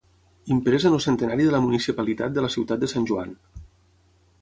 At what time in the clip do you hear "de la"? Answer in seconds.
1.49-1.61, 2.39-2.53